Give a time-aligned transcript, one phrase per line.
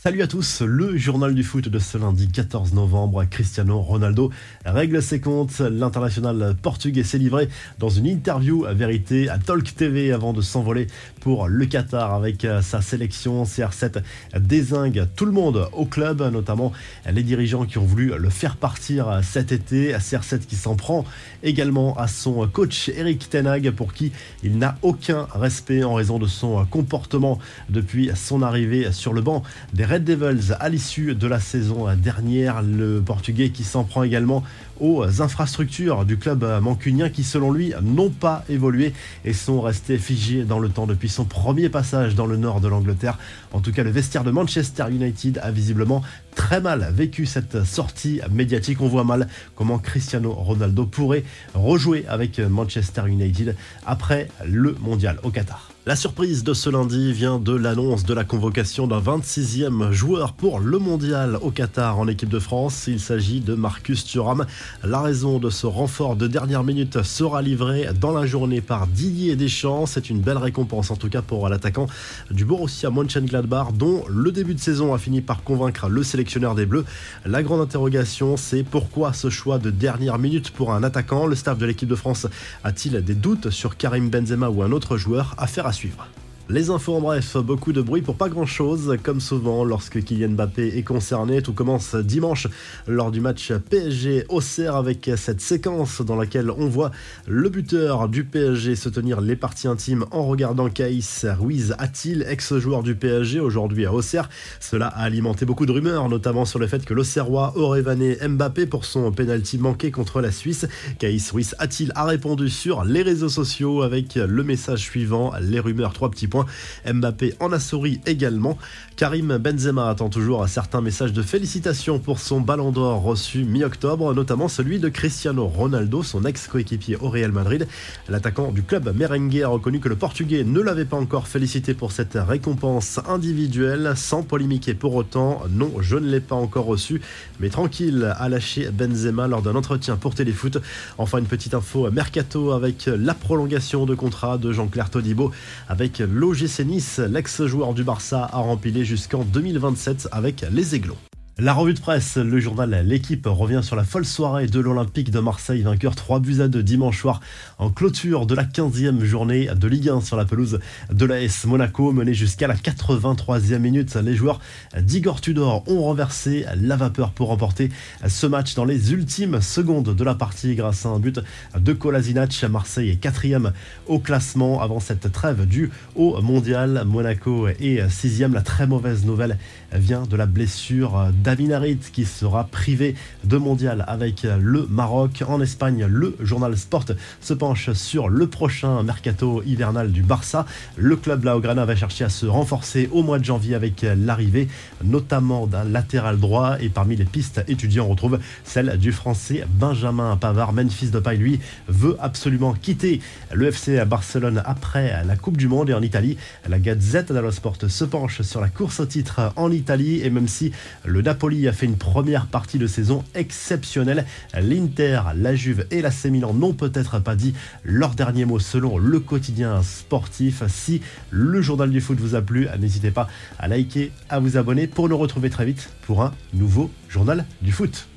[0.00, 3.24] Salut à tous, le journal du foot de ce lundi 14 novembre.
[3.24, 4.30] Cristiano Ronaldo
[4.64, 5.58] règle ses comptes.
[5.58, 7.48] L'international portugais s'est livré
[7.80, 10.86] dans une interview à vérité à Talk TV avant de s'envoler
[11.18, 13.42] pour le Qatar avec sa sélection.
[13.42, 14.04] CR7
[14.38, 16.72] désingue tout le monde au club, notamment
[17.12, 19.94] les dirigeants qui ont voulu le faire partir cet été.
[19.94, 21.04] CR7 qui s'en prend
[21.42, 24.12] également à son coach Eric Tenag pour qui
[24.44, 29.42] il n'a aucun respect en raison de son comportement depuis son arrivée sur le banc
[29.88, 32.60] Red Devils à l'issue de la saison dernière.
[32.60, 34.44] Le Portugais qui s'en prend également
[34.80, 38.92] aux infrastructures du club mancunien qui selon lui n'ont pas évolué
[39.24, 42.68] et sont restés figés dans le temps depuis son premier passage dans le nord de
[42.68, 43.16] l'Angleterre.
[43.52, 46.02] En tout cas, le vestiaire de Manchester United a visiblement
[46.34, 48.82] très mal vécu cette sortie médiatique.
[48.82, 55.30] On voit mal comment Cristiano Ronaldo pourrait rejouer avec Manchester United après le mondial au
[55.30, 55.70] Qatar.
[55.88, 60.60] La surprise de ce lundi vient de l'annonce de la convocation d'un 26e joueur pour
[60.60, 62.84] le mondial au Qatar en équipe de France.
[62.88, 64.44] Il s'agit de Marcus Thuram.
[64.84, 69.34] La raison de ce renfort de dernière minute sera livrée dans la journée par Didier
[69.34, 69.86] Deschamps.
[69.86, 71.86] C'est une belle récompense en tout cas pour l'attaquant
[72.30, 76.66] du Borussia Mönchengladbach dont le début de saison a fini par convaincre le sélectionneur des
[76.66, 76.84] Bleus.
[77.24, 81.24] La grande interrogation c'est pourquoi ce choix de dernière minute pour un attaquant?
[81.24, 82.26] Le staff de l'équipe de France
[82.62, 85.34] a-t-il des doutes sur Karim Benzema ou un autre joueur?
[85.38, 86.08] Affaire à 去吧。
[86.50, 90.78] Les infos en bref, beaucoup de bruit pour pas grand chose, comme souvent lorsque Kylian Mbappé
[90.78, 91.42] est concerné.
[91.42, 92.46] Tout commence dimanche
[92.86, 96.90] lors du match PSG Auxerre avec cette séquence dans laquelle on voit
[97.26, 102.82] le buteur du PSG se tenir les parties intimes en regardant Caïs Ruiz Atil, ex-joueur
[102.82, 104.30] du PSG aujourd'hui à Auxerre.
[104.58, 108.64] Cela a alimenté beaucoup de rumeurs, notamment sur le fait que l'Auxerrois aurait vanné Mbappé
[108.64, 110.66] pour son penalty manqué contre la Suisse.
[110.98, 115.92] Caïs Ruiz Atil a répondu sur les réseaux sociaux avec le message suivant les rumeurs,
[115.92, 116.37] trois petits points
[116.86, 118.58] Mbappé en a souri également.
[118.96, 124.14] Karim Benzema attend toujours un certain message de félicitations pour son ballon d'or reçu mi-octobre,
[124.14, 127.66] notamment celui de Cristiano Ronaldo, son ex-coéquipier au Real Madrid.
[128.08, 131.92] L'attaquant du club merengue a reconnu que le Portugais ne l'avait pas encore félicité pour
[131.92, 135.42] cette récompense individuelle, sans polémiquer pour autant.
[135.50, 137.00] Non, je ne l'ai pas encore reçu,
[137.40, 140.58] mais tranquille, a lâché Benzema lors d'un entretien pour Téléfoot.
[140.98, 145.30] Enfin, une petite info mercato avec la prolongation de contrat de Jean-Claire Todibo
[145.68, 151.07] avec l'eau l'OGC Nice, l'ex-joueur du Barça, a rempilé jusqu'en 2027 avec les Aiglons.
[151.40, 155.20] La revue de presse, le journal L'équipe revient sur la folle soirée de l'Olympique de
[155.20, 157.20] Marseille, vainqueur 3 buts à 2 dimanche soir
[157.58, 160.58] en clôture de la 15e journée de Ligue 1 sur la pelouse
[160.92, 163.94] de l'AS Monaco, menée jusqu'à la 83e minute.
[163.94, 164.40] Les joueurs
[164.80, 167.70] d'Igor Tudor ont renversé la vapeur pour remporter
[168.04, 171.20] ce match dans les ultimes secondes de la partie grâce à un but
[171.56, 172.46] de Kolasinac.
[172.50, 173.52] Marseille est quatrième
[173.86, 176.82] au classement avant cette trêve due au mondial.
[176.84, 178.34] Monaco est sixième.
[178.34, 179.38] La très mauvaise nouvelle
[179.72, 182.94] vient de la blessure David qui sera privé
[183.24, 185.22] de mondial avec le Maroc.
[185.28, 186.86] En Espagne, le journal Sport
[187.20, 190.46] se penche sur le prochain mercato hivernal du Barça.
[190.76, 194.48] Le club Laograna va chercher à se renforcer au mois de janvier avec l'arrivée
[194.82, 200.16] notamment d'un latéral droit et parmi les pistes étudiants on retrouve celle du français Benjamin
[200.16, 200.54] Pavard.
[200.54, 203.02] Memphis Depay lui veut absolument quitter
[203.34, 206.16] le FC Barcelone après la Coupe du Monde et en Italie.
[206.48, 210.26] La Gazette dello Sport se penche sur la course au titre en Italie et même
[210.26, 210.52] si
[210.86, 211.02] le
[211.48, 214.06] a fait une première partie de saison exceptionnelle.
[214.40, 217.34] L'Inter, la Juve et la Milan n'ont peut-être pas dit
[217.64, 220.42] leur dernier mot selon le quotidien sportif.
[220.48, 220.80] Si
[221.10, 223.08] le journal du foot vous a plu, n'hésitez pas
[223.38, 227.52] à liker, à vous abonner pour nous retrouver très vite pour un nouveau journal du
[227.52, 227.88] foot.